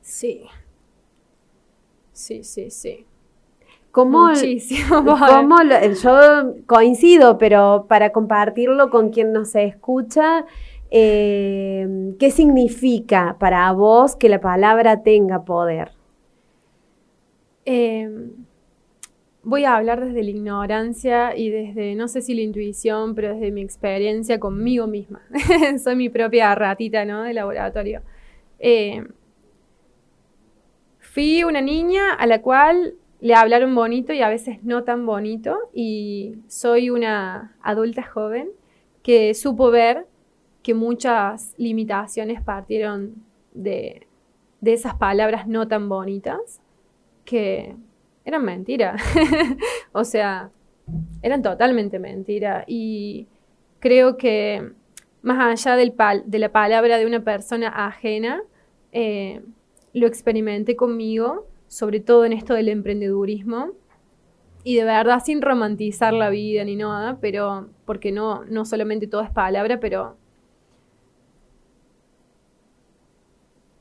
[0.03, 0.43] Sí.
[2.13, 3.07] Sí, sí, sí.
[3.95, 5.05] ¿Cómo, Muchísimo.
[5.05, 5.57] ¿cómo
[6.03, 10.47] yo coincido, pero para compartirlo con quien nos escucha,
[10.91, 15.93] eh, ¿qué significa para vos que la palabra tenga poder?
[17.65, 18.33] Em,
[19.45, 23.53] voy a hablar desde la ignorancia y desde, no sé si la intuición, pero desde
[23.53, 25.23] mi experiencia conmigo misma.
[25.79, 27.23] Soy mi propia ratita, ¿no?
[27.23, 28.03] De laboratorio.
[28.59, 29.07] Em,
[30.99, 35.59] fui una niña a la cual le hablaron bonito y a veces no tan bonito
[35.73, 38.51] y soy una adulta joven
[39.03, 40.07] que supo ver
[40.63, 43.15] que muchas limitaciones partieron
[43.53, 44.07] de,
[44.61, 46.61] de esas palabras no tan bonitas
[47.25, 47.77] que
[48.25, 48.97] eran mentira.
[49.93, 50.51] o sea,
[51.23, 52.65] eran totalmente mentira.
[52.67, 53.27] Y
[53.81, 54.73] creo que
[55.23, 55.95] más allá del
[56.27, 58.43] de la palabra de una persona ajena,
[58.93, 59.43] eh,
[59.93, 63.73] lo experimenté conmigo, sobre todo en esto del emprendedurismo.
[64.63, 69.23] Y de verdad, sin romantizar la vida ni nada, pero porque no, no solamente todo
[69.23, 70.17] es palabra, pero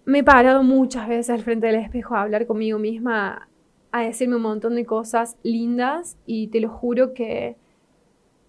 [0.06, 3.48] me he parado muchas veces al frente del espejo a hablar conmigo misma,
[3.92, 7.58] a decirme un montón de cosas lindas y te lo juro que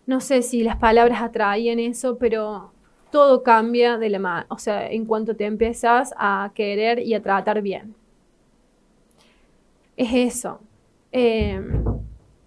[0.07, 2.72] no sé si las palabras atraían eso, pero
[3.11, 7.22] todo cambia de la mano, o sea, en cuanto te empiezas a querer y a
[7.22, 7.94] tratar bien.
[9.96, 10.61] Es eso,
[11.12, 11.85] em,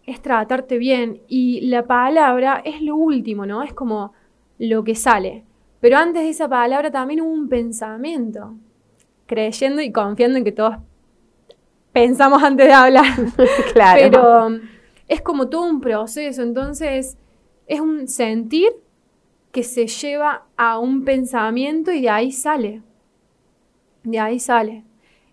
[0.05, 3.63] es tratarte bien y la palabra es lo último, ¿no?
[3.63, 4.13] Es como
[4.57, 5.45] lo que sale.
[5.79, 8.55] Pero antes de esa palabra también hubo un pensamiento
[9.25, 10.77] creyendo y confiando en que todos
[11.91, 13.05] pensamos antes de hablar.
[13.73, 13.99] claro.
[14.01, 14.59] Pero
[15.07, 17.17] es como todo un proceso, entonces
[17.67, 18.71] es un sentir
[19.51, 22.81] que se lleva a un pensamiento y de ahí sale.
[24.03, 24.83] De ahí sale.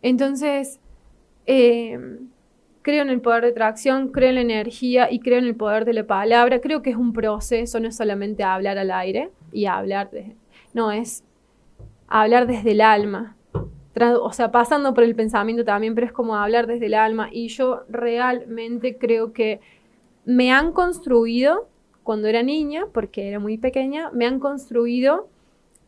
[0.02, 0.80] Entonces,
[1.46, 1.98] eh,
[2.82, 5.84] creo en el poder de tracción, creo en la energía y creo en el poder
[5.84, 6.60] de la palabra.
[6.60, 10.36] Creo que es un proceso, no es solamente hablar al aire y hablar de...
[10.74, 11.24] No, es
[12.08, 13.36] hablar desde el alma,
[14.20, 17.28] o sea, pasando por el pensamiento también, pero es como hablar desde el alma.
[17.30, 19.60] Y yo realmente creo que
[20.24, 21.68] me han construido,
[22.02, 25.28] cuando era niña, porque era muy pequeña, me han construido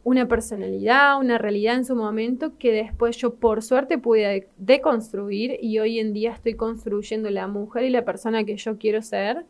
[0.07, 5.81] una personalidad, una realidad en su momento que después yo por suerte pude deconstruir y
[5.81, 9.45] hoy en día estoy construyendo la mujer y la persona que yo quiero ser.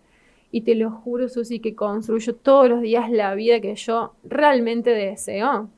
[0.51, 4.89] Y te lo juro, Susi, que construyo todos los días la vida que yo realmente
[4.89, 5.69] deseo.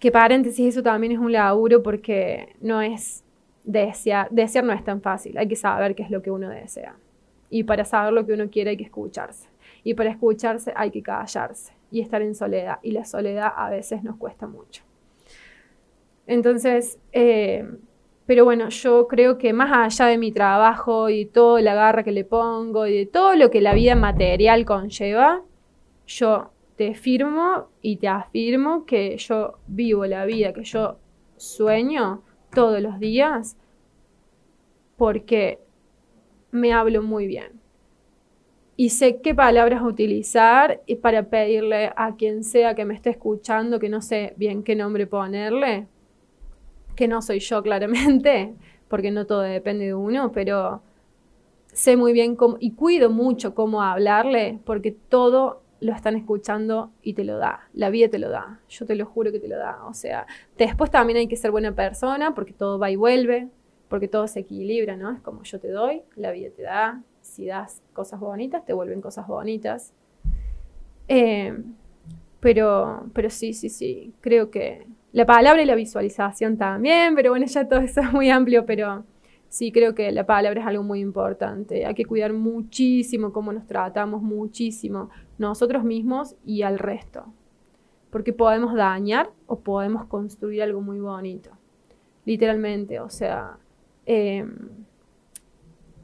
[0.00, 3.22] Que paréntesis, eso también es un laburo porque no es
[3.62, 6.96] desear, desear no es tan fácil, hay que saber qué es lo que uno desea.
[7.48, 9.48] Y para saber lo que uno quiere hay que escucharse.
[9.84, 12.78] Y para escucharse hay que callarse y estar en soledad.
[12.82, 14.82] Y la soledad a veces nos cuesta mucho.
[16.26, 17.64] Entonces, eh,
[18.26, 22.10] pero bueno, yo creo que más allá de mi trabajo y toda la garra que
[22.10, 25.42] le pongo y de todo lo que la vida material conlleva,
[26.06, 30.98] yo te firmo y te afirmo que yo vivo la vida que yo
[31.36, 32.22] sueño
[32.52, 33.56] todos los días
[34.96, 35.60] porque
[36.50, 37.60] me hablo muy bien.
[38.76, 43.88] Y sé qué palabras utilizar para pedirle a quien sea que me esté escuchando, que
[43.88, 45.86] no sé bien qué nombre ponerle,
[46.94, 48.54] que no soy yo claramente,
[48.88, 50.82] porque no todo depende de uno, pero
[51.72, 57.14] sé muy bien cómo, y cuido mucho cómo hablarle, porque todo lo están escuchando y
[57.14, 57.68] te lo da.
[57.72, 58.60] La vida te lo da.
[58.68, 59.84] Yo te lo juro que te lo da.
[59.86, 63.48] O sea, después también hay que ser buena persona porque todo va y vuelve,
[63.88, 65.12] porque todo se equilibra, ¿no?
[65.12, 67.02] Es como yo te doy, la vida te da.
[67.36, 69.92] Si das cosas bonitas, te vuelven cosas bonitas.
[71.06, 71.54] Eh,
[72.40, 74.14] pero, pero sí, sí, sí.
[74.22, 78.30] Creo que la palabra y la visualización también, pero bueno, ya todo eso es muy
[78.30, 79.04] amplio, pero
[79.50, 81.84] sí creo que la palabra es algo muy importante.
[81.84, 87.26] Hay que cuidar muchísimo cómo nos tratamos, muchísimo, nosotros mismos y al resto.
[88.08, 91.50] Porque podemos dañar o podemos construir algo muy bonito.
[92.24, 93.58] Literalmente, o sea,
[94.06, 94.85] em,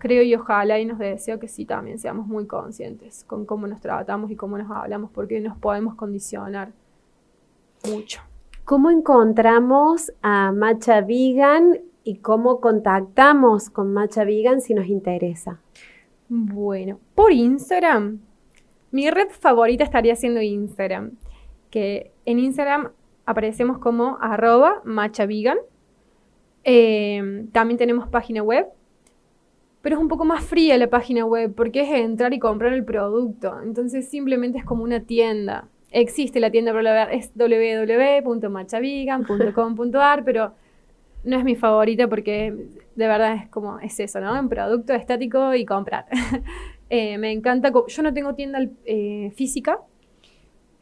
[0.03, 3.81] creo y ojalá y nos deseo que sí también seamos muy conscientes con cómo nos
[3.81, 6.73] tratamos y cómo nos hablamos, porque nos podemos condicionar
[7.89, 8.21] mucho.
[8.65, 15.61] ¿Cómo encontramos a Macha Vegan y cómo contactamos con Macha Vegan si nos interesa?
[16.29, 18.19] Bueno, por Instagram.
[18.91, 21.13] Mi red favorita estaría siendo Instagram,
[21.71, 22.91] que en Instagram
[23.25, 25.59] aparecemos como arroba machavegan.
[26.65, 28.67] Em, también tenemos página web,
[29.83, 32.85] pero es un poco más fría la página web porque es entrar y comprar el
[32.85, 33.61] producto.
[33.63, 35.69] Entonces simplemente es como una tienda.
[35.91, 40.55] Existe la tienda, pero es www.machavegan.com.ar, pero
[41.25, 42.55] no es mi favorita porque
[42.95, 44.39] de verdad es como, es eso, ¿no?
[44.39, 46.07] Un producto estático y comprar.
[46.95, 49.79] Eh, me encanta, yo no tengo tienda eh, física,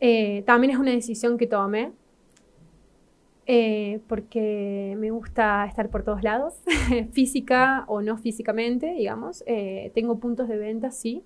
[0.01, 1.93] eh, también es una decisión que tomé,
[4.07, 6.55] porque me gusta estar por todos lados,
[7.13, 9.45] física o no físicamente, digamos.
[9.95, 11.25] tengo puntos de venta, sí.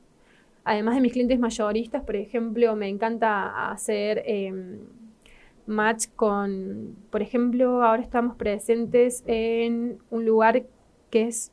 [0.64, 4.78] Además de mis clientes mayoristas, por ejemplo, me encanta hacer em,
[5.66, 10.64] match con, por ejemplo, ahora estamos presentes en un lugar
[11.10, 11.52] que es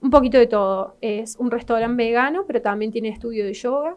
[0.00, 0.96] un poquito de todo.
[1.00, 3.96] Es un restaurante vegano, pero también tiene estudio de yoga.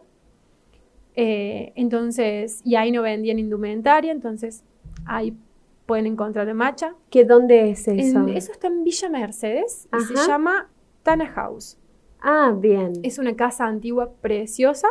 [1.16, 4.62] Eh, entonces, y ahí no vendían indumentaria, entonces
[5.04, 5.34] ahí
[5.88, 6.94] pueden encontrar el matcha.
[7.08, 8.26] ¿Qué dónde es eso?
[8.28, 10.68] eso está en Villa Mercedes y se llama
[11.02, 11.78] Tana House.
[12.20, 12.92] Ah, bien.
[13.02, 14.88] Es una casa antigua preciosa,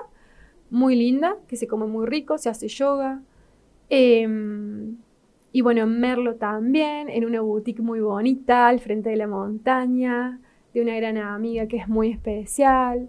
[0.71, 3.21] muy linda, que se come muy rico, se hace yoga.
[3.89, 4.97] Em,
[5.51, 10.39] y bueno, en Merlo también, en una boutique muy bonita, al frente de la montaña,
[10.73, 13.07] de una gran amiga que es muy especial.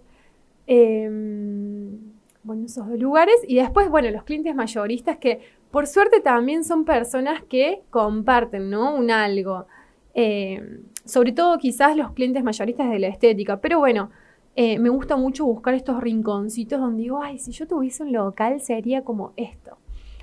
[0.67, 1.99] Em,
[2.43, 3.37] bueno, esos dos lugares.
[3.49, 5.41] Y después, bueno, los clientes mayoristas que
[5.71, 8.95] por suerte también son personas que comparten, ¿no?
[8.95, 9.67] Un algo.
[10.15, 13.61] Em, sobre todo quizás los clientes mayoristas de la estética.
[13.61, 14.11] Pero bueno,
[14.57, 18.61] eh, me gusta mucho buscar estos rinconcitos donde digo, ay, si yo tuviese un local
[18.61, 19.79] sería como esto.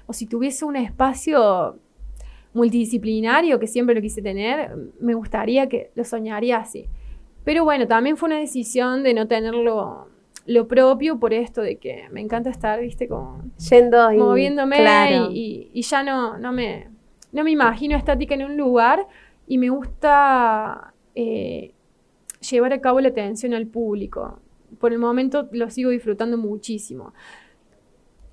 [0.08, 1.80] O si tuviese un espacio
[2.54, 6.88] multidisciplinario, que siempre lo quise tener, me gustaría que lo soñaría así.
[7.44, 10.08] Pero bueno, también fue una decisión de no tenerlo
[10.46, 14.78] lo propio por esto de que me encanta estar, viste, como yendo y, moviéndome
[15.32, 16.90] y, ya no, no, me,
[17.32, 19.08] no me imagino estática en un lugar
[19.48, 21.74] y me gusta eh,
[22.50, 24.40] llevar a cabo la atención al público.
[24.80, 27.14] Por el momento lo sigo disfrutando muchísimo.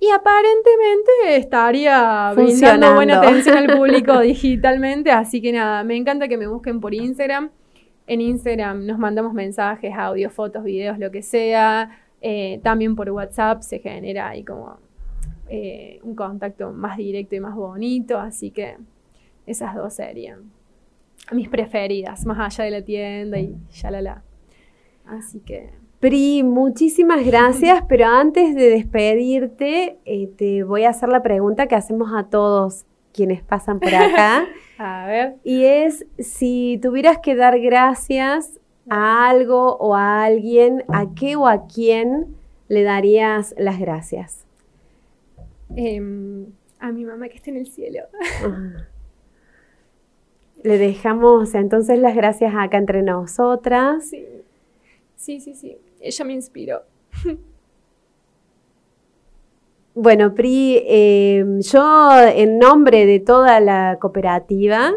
[0.00, 6.36] Y aparentemente estaría brindando buena atención al público digitalmente, así que nada, me encanta que
[6.36, 7.50] me busquen por Instagram.
[8.06, 11.90] En Instagram nos mandamos mensajes, audio, fotos, videos, lo que sea.
[12.20, 14.78] Eh, también por WhatsApp se genera ahí como
[15.48, 18.76] eh, un contacto más directo y más bonito, así que
[19.46, 20.50] esas dos serían
[21.32, 24.22] mis preferidas, más allá de la tienda y ya la la.
[25.04, 25.70] Así que
[26.02, 31.76] Pri, muchísimas gracias, pero antes de despedirte, eh, te voy a hacer la pregunta que
[31.76, 34.46] hacemos a todos quienes pasan por acá.
[34.78, 35.36] a ver.
[35.44, 38.58] Y es, si tuvieras que dar gracias
[38.88, 42.36] a algo o a alguien, ¿a qué o a quién
[42.68, 44.44] le darías las gracias?
[45.76, 46.46] Em,
[46.78, 48.00] a mi mamá que está en el cielo.
[48.44, 48.86] Ah.
[50.62, 54.08] Le dejamos entonces las gracias acá entre nosotras.
[54.08, 54.24] Sí,
[55.16, 56.82] sí, sí, sí ella me inspiró.
[59.94, 64.94] Bueno, Pri, em, yo en nombre de toda la cooperativa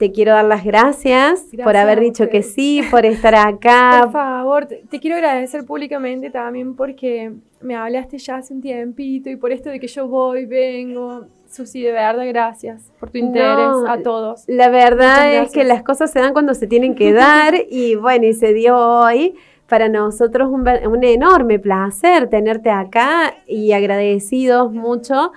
[0.00, 4.00] te quiero dar las gracias, por haber dicho que sí, por estar acá.
[4.04, 9.36] Por favor, te, quiero agradecer públicamente también porque me hablaste ya hace un tiempito y
[9.36, 11.26] por esto de que yo voy, vengo.
[11.50, 14.44] Susi, de verdad, gracias por tu interés a todos.
[14.46, 18.26] La verdad es que las cosas se dan cuando se tienen que dar y bueno,
[18.26, 19.34] y se dio hoy
[19.70, 25.32] para nosotros un, un enorme placer tenerte acá y agradecidos mucho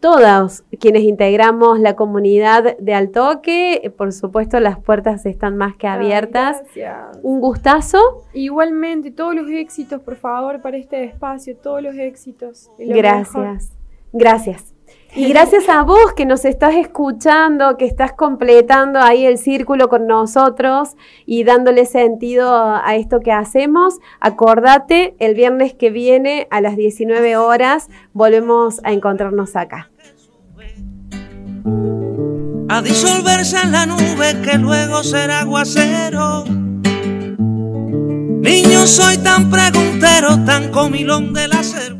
[0.00, 3.92] todos quienes integramos la comunidad de Altoque.
[3.96, 6.62] Por supuesto, las puertas están más que abiertas.
[7.22, 8.24] Un gustazo.
[8.32, 12.70] Igualmente, todos los éxitos, por favor, para este espacio, todos los éxitos.
[12.78, 13.72] Gracias.
[14.12, 14.74] Gracias.
[15.14, 20.06] Y gracias a vos que nos estás escuchando, que estás completando ahí el círculo con
[20.06, 20.90] nosotros
[21.26, 23.98] y dándole sentido a esto que hacemos.
[24.20, 29.90] Acordate, el viernes que viene a las 19 horas volvemos a encontrarnos acá.
[32.68, 36.44] A disolverse en la nube que luego será aguacero.
[38.42, 41.94] Niño, soy tan preguntero, tan comilón del hacer